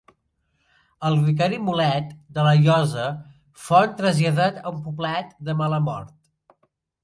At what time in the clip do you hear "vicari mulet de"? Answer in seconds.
1.25-2.47